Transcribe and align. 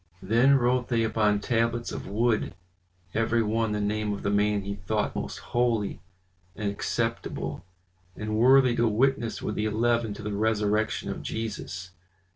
Then 0.23 0.55
wrote 0.55 0.87
they 0.87 1.03
upon 1.03 1.41
tablets 1.41 1.91
of 1.91 2.07
wood, 2.07 2.55
every 3.13 3.43
one 3.43 3.71
the 3.71 3.79
name 3.79 4.11
of 4.13 4.23
the 4.23 4.31
man 4.31 4.63
he 4.63 4.73
thought 4.73 5.15
most 5.15 5.37
holy 5.53 5.99
and 6.55 6.71
acceptable, 6.71 7.63
and 8.15 8.35
worthy 8.35 8.75
to 8.77 8.87
witness 8.87 9.43
with 9.43 9.53
the 9.53 9.65
eleven 9.65 10.15
to 10.15 10.23
the 10.23 10.33
resurrection 10.33 11.11
of 11.11 11.21
Jesus. 11.21 11.91